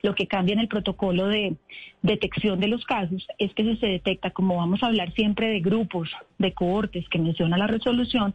lo 0.03 0.15
que 0.15 0.27
cambia 0.27 0.55
en 0.55 0.61
el 0.61 0.69
protocolo 0.69 1.27
de 1.29 1.55
detección 2.03 2.59
de 2.59 2.69
los 2.69 2.85
casos 2.85 3.27
es 3.39 3.55
que 3.55 3.63
si 3.63 3.77
se 3.77 3.87
detecta, 3.87 4.31
como 4.31 4.57
vamos 4.57 4.83
a 4.83 4.87
hablar 4.87 5.13
siempre 5.13 5.49
de 5.49 5.61
grupos, 5.61 6.11
de 6.39 6.53
cohortes 6.53 7.09
que 7.09 7.19
menciona 7.19 7.59
la 7.59 7.69
resolución, 7.69 8.35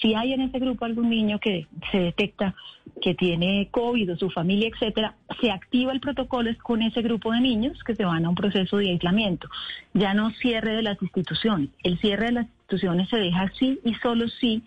si 0.00 0.14
hay 0.14 0.32
en 0.32 0.40
ese 0.40 0.58
grupo 0.58 0.84
algún 0.84 1.10
niño 1.10 1.38
que 1.38 1.66
se 1.92 1.98
detecta 1.98 2.54
que 3.00 3.14
tiene 3.14 3.68
COVID 3.70 4.12
o 4.12 4.16
su 4.16 4.30
familia, 4.30 4.68
etcétera, 4.68 5.14
se 5.40 5.50
activa 5.50 5.92
el 5.92 6.00
protocolo 6.00 6.50
con 6.62 6.82
ese 6.82 7.02
grupo 7.02 7.32
de 7.32 7.40
niños 7.40 7.82
que 7.84 7.94
se 7.94 8.04
van 8.04 8.24
a 8.24 8.28
un 8.28 8.34
proceso 8.34 8.76
de 8.76 8.90
aislamiento. 8.90 9.48
Ya 9.92 10.14
no 10.14 10.30
cierre 10.30 10.74
de 10.74 10.82
las 10.82 11.00
instituciones. 11.02 11.70
El 11.82 11.98
cierre 11.98 12.26
de 12.26 12.32
las 12.32 12.46
instituciones 12.46 13.08
se 13.08 13.16
deja 13.16 13.42
así 13.42 13.80
y 13.84 13.94
solo 13.94 14.28
si 14.28 14.62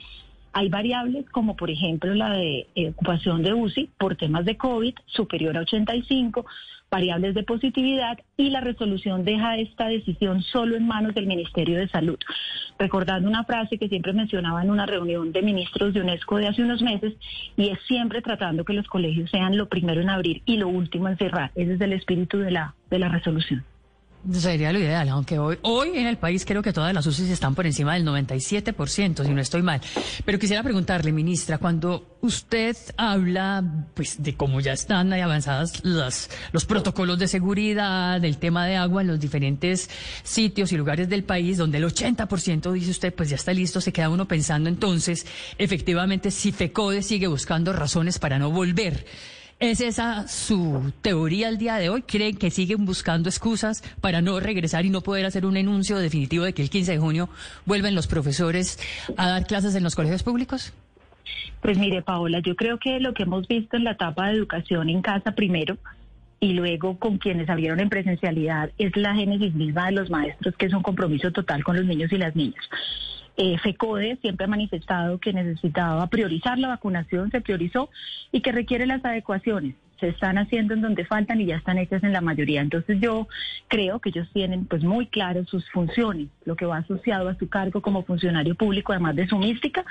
hay 0.54 0.70
variables 0.70 1.30
como 1.30 1.56
por 1.56 1.70
ejemplo 1.70 2.14
la 2.14 2.32
de 2.32 2.68
eh, 2.76 2.90
ocupación 2.90 3.44
de 3.44 3.54
UCI 3.54 3.90
por 3.98 4.16
temas 4.16 4.46
de 4.46 4.58
COVID 4.58 4.96
superior 5.06 5.58
a 5.58 5.62
85 5.62 6.46
variables 6.90 7.36
de 7.36 7.44
positividad 7.44 8.18
y 8.38 8.50
la 8.50 8.62
resolución 8.62 9.26
deja 9.26 9.58
esta 9.58 9.88
decisión 9.88 10.42
solo 10.44 10.76
en 10.76 10.88
manos 10.88 11.14
del 11.14 11.28
Ministerio 11.28 11.78
de 11.78 11.90
Salud. 11.90 12.18
Recordando 12.80 13.30
una 13.30 13.44
frase 13.44 13.78
que 13.78 13.90
siempre 13.90 14.14
mencionaba 14.14 14.64
en 14.64 14.70
una 14.70 14.86
reunión 14.86 15.32
de 15.32 15.42
ministros 15.42 15.94
de 15.94 16.02
UNESCO 16.02 16.38
de 16.38 16.48
hace 16.48 16.64
unos 16.64 16.82
meses, 16.82 17.14
y 17.56 17.70
es 17.70 17.80
siempre 17.88 18.22
tratando 18.22 18.64
que 18.64 18.74
los 18.74 18.88
colegios 18.88 19.30
sean 19.30 19.58
lo 19.58 19.68
primero 19.68 20.02
en 20.02 20.10
abrir 20.10 20.42
y 20.46 20.58
lo 20.58 20.70
último 20.70 21.08
en 21.08 21.18
cerrar. 21.18 21.52
Ese 21.56 21.74
es 21.74 21.82
el 21.82 21.94
espíritu 21.94 22.40
de 22.40 22.52
la, 22.52 22.76
de 22.90 23.00
la 23.00 23.10
resolución. 23.10 23.64
Sería 24.34 24.74
lo 24.74 24.80
ideal, 24.80 25.08
aunque 25.10 25.40
hoy, 25.40 25.58
hoy 25.62 25.92
en 25.96 26.06
el 26.06 26.18
país 26.18 26.44
creo 26.46 26.62
que 26.62 26.74
todas 26.74 26.94
las 26.94 27.06
UCI 27.06 27.32
están 27.32 27.56
por 27.56 27.66
encima 27.66 27.94
del 27.94 28.06
97%, 28.06 29.26
si 29.26 29.34
no 29.34 29.42
estoy 29.42 29.62
mal. 29.62 29.80
Pero 30.26 30.38
quisiera 30.38 30.64
preguntarle, 30.64 31.14
ministra, 31.14 31.58
cuando 31.60 32.18
usted 32.22 32.76
habla 32.98 33.64
pues, 33.94 34.22
de 34.22 34.36
cómo 34.36 34.60
ya 34.60 34.74
están 34.74 35.14
avanzadas 35.14 35.84
las, 35.86 36.30
los 36.52 36.66
protocolos 36.66 37.20
de 37.20 37.28
seguridad, 37.28 38.20
del 38.20 38.38
tema 38.38 38.66
de 38.66 38.76
agua 38.76 39.02
en 39.02 39.08
los 39.08 39.20
diferentes 39.20 39.90
sitios 40.24 40.72
y 40.74 40.78
lugares 40.78 41.08
del 41.08 41.24
país, 41.24 41.58
donde 41.58 41.78
el 41.78 41.86
80% 41.86 42.72
dice 42.74 42.92
usted, 42.92 43.14
pues 43.14 43.30
ya 43.30 43.36
está 43.36 43.54
listo, 43.54 43.80
se 43.80 43.94
queda 43.94 44.10
uno 44.10 44.28
pensando 44.28 44.68
entonces, 44.68 45.26
efectivamente, 45.58 46.32
si 46.32 46.52
FECODE 46.52 47.02
sigue 47.02 47.28
buscando 47.28 47.72
razones 47.72 48.20
para 48.20 48.40
no 48.40 48.52
volver. 48.52 49.06
¿Es 49.60 49.82
esa 49.82 50.28
su 50.28 50.94
teoría 51.02 51.48
al 51.48 51.58
día 51.58 51.78
de 51.78 51.90
hoy? 51.90 52.04
¿Creen 52.04 52.38
que 52.38 52.52
siguen 52.52 52.86
buscando 52.86 53.28
excusas 53.28 53.82
para 54.02 54.22
no 54.22 54.40
regresar 54.40 54.86
y 54.86 54.92
no 54.92 55.02
poder 55.02 55.26
hacer 55.26 55.48
un 55.48 55.58
enuncio 55.58 55.98
definitivo 55.98 56.44
de 56.44 56.54
que 56.54 56.62
el 56.62 56.70
15 56.70 56.92
de 56.92 56.98
junio 57.00 57.28
vuelven 57.66 57.96
los 57.96 58.06
profesores 58.06 58.80
a 59.18 59.30
dar 59.30 59.48
clases 59.48 59.74
en 59.74 59.84
los 59.84 59.96
colegios 59.96 60.22
públicos? 60.22 60.74
Pues 61.60 61.80
mire, 61.80 62.04
Paola, 62.04 62.40
yo 62.46 62.56
creo 62.56 62.78
que 62.78 63.00
lo 63.00 63.16
que 63.16 63.24
hemos 63.24 63.48
visto 63.48 63.78
en 63.78 63.84
la 63.84 63.94
etapa 63.94 64.28
de 64.28 64.36
educación 64.36 64.90
en 64.90 65.02
casa 65.02 65.32
primero 65.32 65.76
y 66.40 66.54
luego 66.54 67.00
con 67.00 67.18
quienes 67.18 67.50
abrieron 67.50 67.80
en 67.80 67.90
presencialidad 67.90 68.70
es 68.78 68.96
la 68.96 69.16
génesis 69.16 69.56
misma 69.56 69.88
de 69.88 69.94
los 69.94 70.12
maestros, 70.12 70.56
que 70.56 70.68
es 70.68 70.74
un 70.74 70.84
compromiso 70.84 71.32
total 71.32 71.64
con 71.64 71.78
los 71.78 71.86
niños 71.86 72.12
y 72.12 72.18
las 72.18 72.36
niñas. 72.36 72.64
Eh, 73.38 73.58
FECODE 73.60 74.18
siempre 74.22 74.46
ha 74.46 74.50
manifestado 74.50 75.20
que 75.20 75.32
necesitaba 75.32 76.08
priorizar 76.08 76.58
la 76.58 76.70
vacunación, 76.70 77.30
se 77.30 77.42
priorizó 77.42 77.90
y 78.32 78.42
que 78.42 78.52
requiere 78.52 78.88
las 78.88 79.06
adecuaciones 79.06 79.76
se 80.00 80.10
están 80.10 80.38
haciendo 80.38 80.74
en 80.74 80.82
donde 80.82 81.06
faltan 81.06 81.42
y 81.42 81.46
ya 81.48 81.58
están 81.58 81.78
hechas 81.78 82.04
en 82.04 82.14
la 82.14 82.22
mayoría. 82.22 82.62
Entonces 82.62 83.00
yo 83.00 83.28
creo 83.68 84.00
que 84.00 84.10
ellos 84.10 84.28
tienen 84.34 84.66
pues 84.66 84.84
muy 84.84 85.08
claro 85.08 85.46
sus 85.46 85.70
funciones, 85.72 86.28
lo 86.46 86.56
que 86.56 86.66
va 86.66 86.78
asociado 86.78 87.30
a 87.30 87.38
su 87.38 87.50
cargo 87.50 87.82
como 87.82 88.04
funcionario 88.04 88.56
público, 88.56 88.92
además 88.92 89.16
de 89.16 89.28
su 89.28 89.38
mística, 89.38 89.86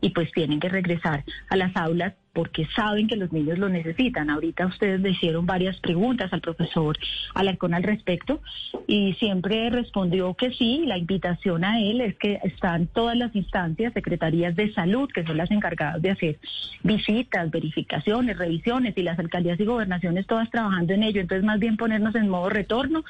y 0.00 0.10
pues 0.10 0.30
tienen 0.32 0.60
que 0.60 0.68
regresar 0.68 1.24
a 1.48 1.56
las 1.56 1.76
aulas 1.76 2.14
porque 2.32 2.66
saben 2.76 3.08
que 3.08 3.16
los 3.16 3.32
niños 3.32 3.58
lo 3.58 3.68
necesitan. 3.68 4.30
Ahorita 4.30 4.66
ustedes 4.66 5.00
le 5.00 5.10
hicieron 5.10 5.46
varias 5.46 5.78
preguntas 5.80 6.32
al 6.32 6.40
profesor 6.40 6.96
Alarcón 7.34 7.74
al 7.74 7.82
respecto 7.82 8.40
y 8.86 9.14
siempre 9.14 9.70
respondió 9.70 10.34
que 10.34 10.52
sí. 10.52 10.84
La 10.86 10.98
invitación 10.98 11.64
a 11.64 11.80
él 11.80 12.00
es 12.00 12.16
que 12.16 12.38
están 12.44 12.86
todas 12.86 13.16
las 13.16 13.34
instancias, 13.34 13.92
secretarías 13.92 14.54
de 14.54 14.72
salud, 14.72 15.10
que 15.12 15.24
son 15.24 15.36
las 15.36 15.50
encargadas 15.50 16.00
de 16.02 16.10
hacer 16.10 16.38
visitas, 16.82 17.50
verificaciones, 17.50 18.38
revisiones 18.38 18.96
y 18.96 19.02
las 19.02 19.18
alcaldías 19.18 19.58
y 19.58 19.64
gobernaciones 19.64 20.26
todas 20.26 20.50
trabajando 20.50 20.92
en 20.92 21.02
ello. 21.02 21.20
Entonces, 21.20 21.44
más 21.44 21.58
bien 21.58 21.76
ponernos 21.76 22.14
en 22.14 22.28
modo 22.28 22.48
retorno 22.48 23.04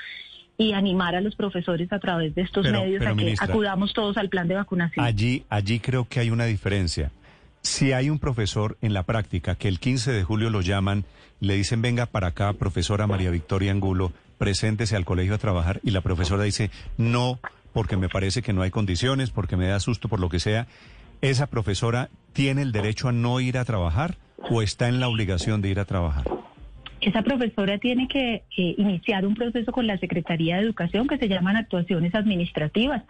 y 0.57 0.73
animar 0.75 1.15
a 1.15 1.23
los 1.23 1.37
profesores 1.37 1.91
a 1.91 1.99
través 1.99 2.35
de 2.35 2.43
estos 2.43 2.71
medios 2.71 3.05
a 3.07 3.15
que 3.15 3.35
acudamos 3.39 3.95
todos 3.95 4.19
al 4.19 4.29
plan 4.29 4.47
de 4.47 4.57
vacunación. 4.57 5.05
Allí, 5.05 5.43
allí 5.49 5.81
creo 5.81 6.07
que 6.07 6.21
hay 6.21 6.31
una 6.31 6.45
diferencia. 6.45 7.11
Si 7.62 7.93
hay 7.93 8.09
un 8.09 8.19
profesor 8.19 8.79
en 8.81 8.95
la 8.95 9.02
práctica 9.02 9.55
que 9.55 9.69
el 9.69 9.81
15 9.81 10.12
de 10.12 10.25
julio 10.25 10.50
lo 10.50 10.62
llaman, 10.62 11.05
le 11.40 11.55
dicen 11.55 11.83
venga 11.83 12.07
para 12.07 12.29
acá, 12.29 12.52
profesora 12.55 13.07
María 13.07 13.31
Victoria 13.31 13.71
Angulo, 13.71 14.12
preséntese 14.38 14.97
al 14.97 15.05
colegio 15.05 15.35
a 15.35 15.38
trabajar 15.38 15.81
y 15.85 15.90
la 15.90 16.00
profesora 16.00 16.45
dice 16.45 16.71
no, 16.97 17.38
porque 17.73 17.97
me 17.97 18.09
parece 18.09 18.40
que 18.43 18.52
no 18.52 18.62
hay 18.62 18.71
condiciones, 18.71 19.31
porque 19.31 19.57
me 19.57 19.67
da 19.67 19.79
susto 19.79 20.09
por 20.09 20.21
lo 20.21 20.31
que 20.31 20.40
sea, 20.40 20.67
¿esa 21.21 21.47
profesora 21.47 22.09
tiene 22.33 22.62
el 22.62 22.73
derecho 22.73 23.09
a 23.09 23.12
no 23.12 23.40
ir 23.40 23.59
a 23.59 23.64
trabajar 23.64 24.17
o 24.50 24.62
está 24.62 24.88
en 24.88 24.99
la 24.99 25.09
obligación 25.09 25.61
de 25.61 25.69
ir 25.69 25.81
a 25.81 25.85
trabajar? 25.85 26.25
Esa 27.00 27.23
profesora 27.23 27.79
tiene 27.79 28.09
que 28.09 28.43
iniciar 28.57 29.26
un 29.26 29.35
proceso 29.35 29.73
con 29.73 29.87
la 29.87 29.99
Secretaría 29.99 30.57
de 30.57 30.62
Educación 30.62 31.09
que 31.09 31.17
se 31.17 31.29
llaman 31.29 31.57
actuaciones 31.57 32.14
administrativas. 32.14 33.05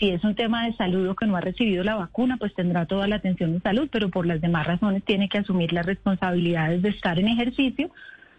Si 0.00 0.08
es 0.08 0.24
un 0.24 0.34
tema 0.34 0.64
de 0.64 0.72
salud 0.76 1.10
o 1.10 1.14
que 1.14 1.26
no 1.26 1.36
ha 1.36 1.42
recibido 1.42 1.84
la 1.84 1.94
vacuna, 1.94 2.38
pues 2.38 2.54
tendrá 2.54 2.86
toda 2.86 3.06
la 3.06 3.16
atención 3.16 3.52
de 3.52 3.60
salud, 3.60 3.86
pero 3.92 4.08
por 4.08 4.24
las 4.24 4.40
demás 4.40 4.66
razones 4.66 5.04
tiene 5.04 5.28
que 5.28 5.36
asumir 5.36 5.74
las 5.74 5.84
responsabilidades 5.84 6.80
de 6.80 6.88
estar 6.88 7.18
en 7.18 7.28
ejercicio. 7.28 7.90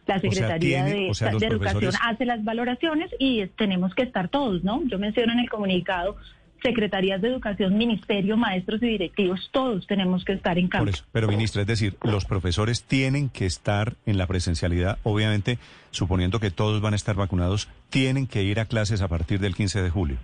La 0.08 0.20
Secretaría 0.20 0.84
de, 0.84 1.10
Educación 1.10 1.94
hace 2.02 2.26
las 2.26 2.44
valoraciones 2.44 3.12
y 3.20 3.46
tenemos 3.46 3.94
que 3.94 4.02
estar 4.02 4.28
todos, 4.30 4.64
¿no? 4.64 4.82
Yo 4.88 4.98
menciono 4.98 5.34
en 5.34 5.40
el 5.40 5.50
comunicado 5.52 6.18
secretarías 6.64 7.22
de 7.22 7.28
educación, 7.28 7.78
ministerio, 7.78 8.38
maestros 8.38 8.82
y 8.82 8.88
directivos, 8.88 9.50
todos 9.52 9.86
tenemos 9.88 10.26
que 10.26 10.34
estar 10.34 10.58
en 10.58 10.68
campo. 10.68 10.86
Por 10.86 10.94
eso, 10.94 11.06
pero 11.12 11.28
ministra, 11.28 11.62
es 11.62 11.68
decir, 11.68 11.96
los 12.04 12.26
profesores 12.26 12.84
tienen 12.84 13.30
que 13.30 13.46
estar 13.46 13.96
en 14.06 14.18
la 14.18 14.28
presencialidad, 14.28 15.00
obviamente, 15.04 15.58
suponiendo 15.92 16.40
que 16.40 16.52
todos 16.52 16.82
van 16.82 16.94
a 16.94 16.96
estar 16.96 17.16
vacunados, 17.16 17.68
tienen 17.90 18.28
que 18.28 18.44
ir 18.44 18.60
a 18.60 18.66
clases 18.66 19.02
a 19.02 19.08
partir 19.08 19.40
del 19.40 19.56
15 19.56 19.82
de 19.82 19.90
julio. 19.90 20.18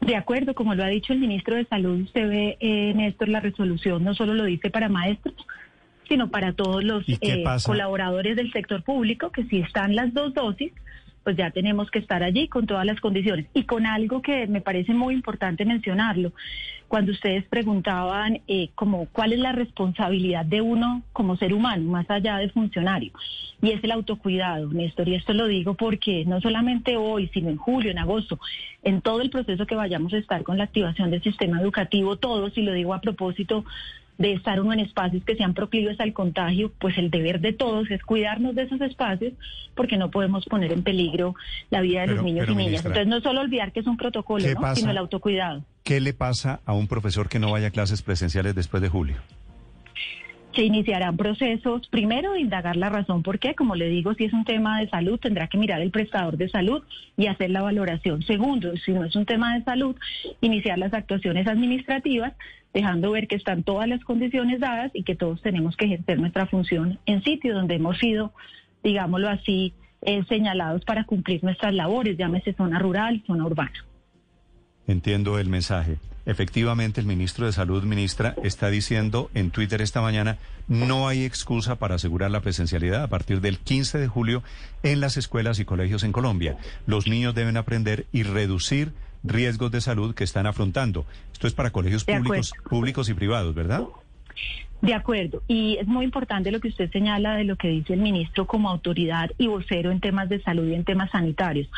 De 0.00 0.16
acuerdo, 0.16 0.54
como 0.54 0.74
lo 0.74 0.82
ha 0.82 0.88
dicho 0.88 1.12
el 1.12 1.18
ministro 1.18 1.56
de 1.56 1.66
Salud, 1.66 2.00
usted 2.00 2.28
ve, 2.28 2.56
eh, 2.60 2.92
Néstor, 2.94 3.28
la 3.28 3.40
resolución 3.40 4.02
no 4.02 4.14
solo 4.14 4.34
lo 4.34 4.44
dice 4.44 4.70
para 4.70 4.88
maestros, 4.88 5.34
sino 6.08 6.28
para 6.30 6.52
todos 6.54 6.82
los 6.82 7.04
eh, 7.08 7.44
colaboradores 7.64 8.34
del 8.34 8.50
sector 8.52 8.82
público, 8.82 9.30
que 9.30 9.44
si 9.44 9.60
están 9.60 9.94
las 9.94 10.12
dos 10.14 10.34
dosis, 10.34 10.72
pues 11.24 11.36
ya 11.36 11.50
tenemos 11.50 11.90
que 11.90 11.98
estar 11.98 12.22
allí 12.22 12.48
con 12.48 12.66
todas 12.66 12.86
las 12.86 13.00
condiciones. 13.00 13.46
Y 13.54 13.64
con 13.64 13.86
algo 13.86 14.22
que 14.22 14.46
me 14.46 14.60
parece 14.60 14.94
muy 14.94 15.14
importante 15.14 15.64
mencionarlo, 15.64 16.32
cuando 16.88 17.12
ustedes 17.12 17.44
preguntaban 17.44 18.40
eh, 18.48 18.70
como 18.74 19.06
cuál 19.12 19.32
es 19.32 19.38
la 19.38 19.52
responsabilidad 19.52 20.44
de 20.44 20.60
uno 20.60 21.02
como 21.12 21.36
ser 21.36 21.54
humano, 21.54 21.88
más 21.88 22.10
allá 22.10 22.38
de 22.38 22.48
funcionario, 22.48 23.12
y 23.62 23.70
es 23.70 23.84
el 23.84 23.92
autocuidado, 23.92 24.72
Néstor, 24.72 25.08
y 25.08 25.14
esto 25.14 25.32
lo 25.32 25.46
digo 25.46 25.74
porque 25.74 26.24
no 26.24 26.40
solamente 26.40 26.96
hoy, 26.96 27.30
sino 27.32 27.48
en 27.48 27.58
julio, 27.58 27.92
en 27.92 27.98
agosto, 27.98 28.40
en 28.82 29.02
todo 29.02 29.20
el 29.20 29.30
proceso 29.30 29.66
que 29.66 29.76
vayamos 29.76 30.12
a 30.14 30.18
estar 30.18 30.42
con 30.42 30.58
la 30.58 30.64
activación 30.64 31.12
del 31.12 31.22
sistema 31.22 31.60
educativo, 31.60 32.16
todos, 32.16 32.58
y 32.58 32.62
lo 32.62 32.72
digo 32.72 32.92
a 32.92 33.00
propósito 33.00 33.64
de 34.20 34.34
estar 34.34 34.60
uno 34.60 34.74
en 34.74 34.80
espacios 34.80 35.24
que 35.24 35.34
sean 35.34 35.54
proclives 35.54 35.98
al 35.98 36.12
contagio, 36.12 36.70
pues 36.78 36.98
el 36.98 37.10
deber 37.10 37.40
de 37.40 37.54
todos 37.54 37.90
es 37.90 38.02
cuidarnos 38.02 38.54
de 38.54 38.64
esos 38.64 38.78
espacios 38.82 39.32
porque 39.74 39.96
no 39.96 40.10
podemos 40.10 40.44
poner 40.44 40.72
en 40.72 40.82
peligro 40.82 41.34
la 41.70 41.80
vida 41.80 42.02
de 42.02 42.08
los 42.08 42.22
niños 42.22 42.46
y 42.50 42.54
niñas. 42.54 42.84
Entonces 42.84 43.06
no 43.06 43.16
es 43.16 43.22
solo 43.22 43.40
olvidar 43.40 43.72
que 43.72 43.80
es 43.80 43.86
un 43.86 43.96
protocolo, 43.96 44.44
sino 44.74 44.90
el 44.90 44.98
autocuidado. 44.98 45.64
¿Qué 45.84 46.00
le 46.00 46.12
pasa 46.12 46.60
a 46.66 46.74
un 46.74 46.86
profesor 46.86 47.30
que 47.30 47.38
no 47.38 47.50
vaya 47.50 47.68
a 47.68 47.70
clases 47.70 48.02
presenciales 48.02 48.54
después 48.54 48.82
de 48.82 48.90
julio? 48.90 49.16
Se 50.54 50.64
iniciarán 50.64 51.16
procesos, 51.16 51.86
primero, 51.88 52.36
indagar 52.36 52.76
la 52.76 52.88
razón 52.88 53.22
por 53.22 53.38
qué, 53.38 53.54
como 53.54 53.76
le 53.76 53.88
digo, 53.88 54.14
si 54.14 54.24
es 54.24 54.32
un 54.32 54.44
tema 54.44 54.80
de 54.80 54.88
salud, 54.88 55.18
tendrá 55.18 55.46
que 55.46 55.58
mirar 55.58 55.80
el 55.80 55.90
prestador 55.90 56.36
de 56.36 56.48
salud 56.48 56.82
y 57.16 57.26
hacer 57.26 57.50
la 57.50 57.62
valoración. 57.62 58.22
Segundo, 58.22 58.76
si 58.76 58.92
no 58.92 59.04
es 59.04 59.14
un 59.14 59.26
tema 59.26 59.54
de 59.56 59.64
salud, 59.64 59.96
iniciar 60.40 60.78
las 60.78 60.92
actuaciones 60.92 61.46
administrativas, 61.46 62.32
dejando 62.74 63.12
ver 63.12 63.28
que 63.28 63.36
están 63.36 63.62
todas 63.62 63.88
las 63.88 64.02
condiciones 64.04 64.60
dadas 64.60 64.90
y 64.94 65.02
que 65.02 65.14
todos 65.14 65.40
tenemos 65.42 65.76
que 65.76 65.86
ejercer 65.86 66.18
nuestra 66.18 66.46
función 66.46 66.98
en 67.06 67.22
sitio 67.22 67.54
donde 67.54 67.76
hemos 67.76 67.98
sido, 67.98 68.32
digámoslo 68.82 69.28
así, 69.28 69.72
eh, 70.02 70.24
señalados 70.28 70.84
para 70.84 71.04
cumplir 71.04 71.44
nuestras 71.44 71.74
labores, 71.74 72.16
llámese 72.16 72.54
zona 72.54 72.78
rural, 72.78 73.22
zona 73.26 73.44
urbana. 73.44 73.84
Entiendo 74.86 75.38
el 75.38 75.48
mensaje. 75.48 75.98
Efectivamente, 76.26 77.00
el 77.00 77.06
ministro 77.06 77.46
de 77.46 77.52
Salud, 77.52 77.82
ministra, 77.84 78.34
está 78.42 78.68
diciendo 78.68 79.30
en 79.34 79.50
Twitter 79.50 79.80
esta 79.80 80.02
mañana, 80.02 80.38
no 80.68 81.08
hay 81.08 81.24
excusa 81.24 81.76
para 81.76 81.94
asegurar 81.94 82.30
la 82.30 82.40
presencialidad 82.40 83.02
a 83.02 83.08
partir 83.08 83.40
del 83.40 83.58
15 83.58 83.98
de 83.98 84.06
julio 84.06 84.42
en 84.82 85.00
las 85.00 85.16
escuelas 85.16 85.58
y 85.58 85.64
colegios 85.64 86.04
en 86.04 86.12
Colombia. 86.12 86.56
Los 86.86 87.06
niños 87.06 87.34
deben 87.34 87.56
aprender 87.56 88.06
y 88.12 88.22
reducir 88.22 88.92
riesgos 89.24 89.70
de 89.70 89.80
salud 89.80 90.14
que 90.14 90.24
están 90.24 90.46
afrontando. 90.46 91.06
Esto 91.32 91.46
es 91.46 91.54
para 91.54 91.70
colegios 91.70 92.04
públicos, 92.04 92.52
públicos 92.68 93.08
y 93.08 93.14
privados, 93.14 93.54
¿verdad? 93.54 93.84
De 94.82 94.94
acuerdo. 94.94 95.42
Y 95.46 95.76
es 95.76 95.86
muy 95.86 96.04
importante 96.04 96.50
lo 96.50 96.60
que 96.60 96.68
usted 96.68 96.90
señala 96.90 97.34
de 97.34 97.44
lo 97.44 97.56
que 97.56 97.68
dice 97.68 97.94
el 97.94 98.00
ministro 98.00 98.46
como 98.46 98.70
autoridad 98.70 99.30
y 99.36 99.46
vocero 99.46 99.90
en 99.90 100.00
temas 100.00 100.28
de 100.28 100.42
salud 100.42 100.66
y 100.68 100.74
en 100.74 100.84
temas 100.84 101.10
sanitarios 101.10 101.68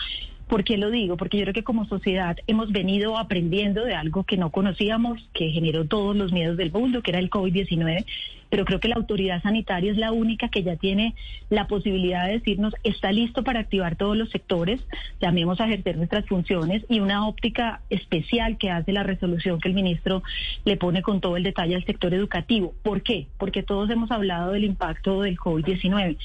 ¿Por 0.52 0.64
qué 0.64 0.76
lo 0.76 0.90
digo? 0.90 1.16
Porque 1.16 1.38
yo 1.38 1.44
creo 1.44 1.54
que 1.54 1.64
como 1.64 1.86
sociedad 1.86 2.36
hemos 2.46 2.72
venido 2.72 3.16
aprendiendo 3.16 3.86
de 3.86 3.94
algo 3.94 4.24
que 4.24 4.36
no 4.36 4.50
conocíamos, 4.50 5.26
que 5.32 5.48
generó 5.48 5.86
todos 5.86 6.14
los 6.14 6.30
miedos 6.30 6.58
del 6.58 6.70
mundo, 6.70 7.00
que 7.00 7.10
era 7.10 7.20
el 7.20 7.30
COVID-19, 7.30 8.04
pero 8.50 8.66
creo 8.66 8.78
que 8.78 8.88
la 8.88 8.96
autoridad 8.96 9.40
sanitaria 9.42 9.90
es 9.90 9.96
la 9.96 10.12
única 10.12 10.50
que 10.50 10.62
ya 10.62 10.76
tiene 10.76 11.14
la 11.48 11.68
posibilidad 11.68 12.26
de 12.26 12.34
decirnos 12.34 12.74
está 12.84 13.12
listo 13.12 13.44
para 13.44 13.60
activar 13.60 13.96
todos 13.96 14.14
los 14.14 14.28
sectores, 14.28 14.78
llamemos 15.22 15.58
a 15.58 15.64
ejercer 15.68 15.96
nuestras 15.96 16.26
funciones 16.26 16.84
y 16.90 17.00
una 17.00 17.26
óptica 17.26 17.80
especial 17.88 18.58
que 18.58 18.70
hace 18.70 18.92
la 18.92 19.04
resolución 19.04 19.58
que 19.58 19.68
el 19.68 19.74
ministro 19.74 20.22
le 20.66 20.76
pone 20.76 21.00
con 21.00 21.22
todo 21.22 21.38
el 21.38 21.44
detalle 21.44 21.76
al 21.76 21.86
sector 21.86 22.12
educativo. 22.12 22.74
¿Por 22.82 23.00
qué? 23.00 23.26
Porque 23.38 23.62
todos 23.62 23.88
hemos 23.88 24.10
hablado 24.10 24.52
del 24.52 24.64
impacto 24.64 25.22
del 25.22 25.38
COVID-19 25.38 26.18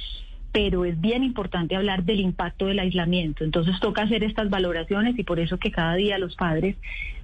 pero 0.57 0.85
es 0.85 0.99
bien 0.99 1.23
importante 1.23 1.75
hablar 1.75 2.03
del 2.03 2.19
impacto 2.19 2.65
del 2.65 2.79
aislamiento. 2.79 3.43
Entonces 3.43 3.79
toca 3.79 4.01
hacer 4.01 4.23
estas 4.23 4.49
valoraciones 4.49 5.13
y 5.19 5.23
por 5.23 5.39
eso 5.39 5.59
que 5.59 5.69
cada 5.69 5.93
día 5.93 6.17
los 6.17 6.35
padres 6.35 6.75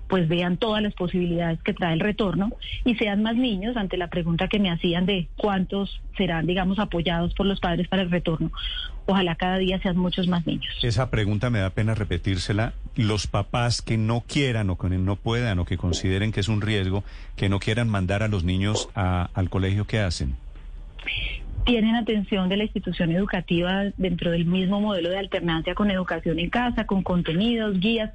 pues 0.08 0.28
vean 0.28 0.58
todas 0.58 0.84
las 0.84 0.94
posibilidades 0.94 1.60
que 1.64 1.74
trae 1.74 1.94
el 1.94 2.00
retorno 2.00 2.52
y 2.86 2.94
sean 2.94 3.24
más 3.24 3.36
niños 3.36 3.76
ante 3.76 3.98
la 3.98 4.10
pregunta 4.10 4.48
que 4.48 4.60
me 4.60 4.70
hacían 4.70 5.08
de 5.08 5.30
cuántos 5.36 6.00
serán, 6.16 6.46
digamos, 6.46 6.78
apoyados 6.78 7.34
por 7.34 7.48
los 7.48 7.60
padres 7.60 7.88
para 7.88 8.04
el 8.04 8.12
retorno. 8.12 8.52
Ojalá 9.08 9.34
cada 9.34 9.58
día 9.58 9.82
sean 9.82 9.98
muchos 9.98 10.28
más 10.28 10.46
niños. 10.46 10.72
Esa 10.84 11.10
pregunta 11.10 11.50
me 11.50 11.58
da 11.58 11.72
pena 11.72 11.96
repetírsela. 11.96 12.74
Los 12.96 13.26
papás 13.26 13.82
que 13.82 13.98
no 13.98 14.22
quieran 14.28 14.70
o 14.70 14.78
que 14.78 14.90
no 14.90 15.16
puedan 15.16 15.58
o 15.58 15.66
que 15.66 15.78
consideren 15.78 16.32
que 16.32 16.42
es 16.42 16.50
un 16.50 16.62
riesgo, 16.62 17.04
que 17.36 17.50
no 17.50 17.58
quieran 17.58 17.90
mandar 17.90 18.22
a 18.22 18.28
los 18.28 18.44
niños 18.44 18.90
al 18.94 19.50
colegio, 19.50 19.88
¿qué 19.88 20.02
hacen? 20.02 20.36
Tienen 21.66 21.96
atención 21.96 22.50
de 22.50 22.58
la 22.58 22.64
institución 22.64 23.12
educativa 23.12 23.86
dentro 23.98 24.32
del 24.32 24.46
mismo 24.46 24.82
modelo 24.82 25.10
de 25.10 25.18
alternancia 25.18 25.76
con 25.76 25.92
educación 25.92 26.40
en 26.40 26.50
casa, 26.50 26.86
con 26.86 27.04
contenidos, 27.04 27.80
guías. 27.80 28.12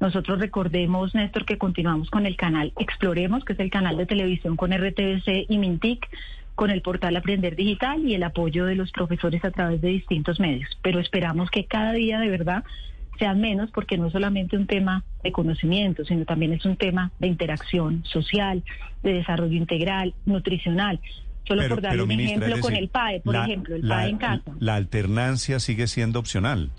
Nosotros 0.00 0.38
recordemos, 0.38 1.14
Néstor, 1.14 1.44
que 1.44 1.58
continuamos 1.58 2.10
con 2.10 2.26
el 2.26 2.36
canal 2.36 2.72
Exploremos, 2.78 3.44
que 3.44 3.54
es 3.54 3.60
el 3.60 3.70
canal 3.70 3.96
de 3.96 4.06
televisión 4.06 4.56
con 4.56 4.72
RTBC 4.72 5.46
y 5.48 5.58
Mintic, 5.58 6.08
con 6.54 6.70
el 6.70 6.82
portal 6.82 7.16
Aprender 7.16 7.56
Digital 7.56 8.06
y 8.06 8.14
el 8.14 8.22
apoyo 8.22 8.66
de 8.66 8.74
los 8.74 8.92
profesores 8.92 9.44
a 9.44 9.50
través 9.50 9.80
de 9.80 9.88
distintos 9.88 10.40
medios. 10.40 10.68
Pero 10.82 11.00
esperamos 11.00 11.50
que 11.50 11.64
cada 11.64 11.92
día 11.92 12.18
de 12.18 12.28
verdad 12.28 12.64
sean 13.18 13.40
menos 13.40 13.70
porque 13.70 13.98
no 13.98 14.06
es 14.06 14.12
solamente 14.12 14.56
un 14.56 14.66
tema 14.66 15.04
de 15.22 15.32
conocimiento, 15.32 16.04
sino 16.04 16.24
también 16.24 16.52
es 16.52 16.64
un 16.64 16.76
tema 16.76 17.12
de 17.18 17.28
interacción 17.28 18.02
social, 18.04 18.62
de 19.02 19.14
desarrollo 19.14 19.56
integral, 19.56 20.14
nutricional. 20.24 21.00
Solo 21.46 21.68
por 21.68 21.80
dar 21.80 22.00
un 22.00 22.10
ejemplo 22.12 22.60
con 22.60 22.74
el 22.74 22.88
PAE, 22.88 23.20
por 23.20 23.36
ejemplo, 23.36 23.74
el 23.76 23.82
PAE 23.82 24.10
en 24.10 24.18
casa. 24.18 24.52
La 24.58 24.76
alternancia 24.76 25.58
sigue 25.58 25.86
siendo 25.86 26.18
opcional. 26.18 26.70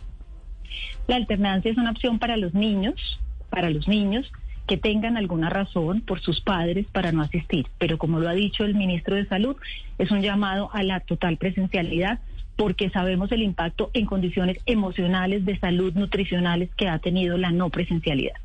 La 1.08 1.16
alternancia 1.18 1.72
es 1.72 1.78
una 1.78 1.92
opción 1.92 2.20
para 2.20 2.38
los 2.38 2.54
niños, 2.54 3.20
para 3.50 3.70
los 3.70 3.88
niños 3.88 4.32
que 4.68 4.78
tengan 4.78 5.18
alguna 5.18 5.50
razón 5.50 6.02
por 6.02 6.22
sus 6.22 6.40
padres 6.42 6.88
para 6.92 7.12
no 7.12 7.22
asistir. 7.22 7.68
Pero 7.78 7.98
como 7.98 8.20
lo 8.20 8.30
ha 8.30 8.34
dicho 8.34 8.64
el 8.64 8.76
ministro 8.76 9.16
de 9.16 9.26
Salud, 9.26 9.58
es 9.98 10.12
un 10.12 10.22
llamado 10.22 10.70
a 10.74 10.84
la 10.84 11.02
total 11.02 11.38
presencialidad 11.38 12.20
porque 12.56 12.90
sabemos 12.90 13.32
el 13.32 13.42
impacto 13.42 13.90
en 13.94 14.06
condiciones 14.06 14.60
emocionales, 14.66 15.46
de 15.46 15.58
salud, 15.60 15.94
nutricionales 15.94 16.70
que 16.76 16.88
ha 16.88 17.00
tenido 17.00 17.38
la 17.38 17.52
no 17.52 17.70
presencialidad. 17.70 18.36